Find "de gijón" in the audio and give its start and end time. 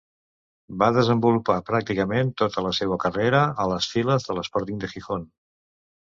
4.85-5.29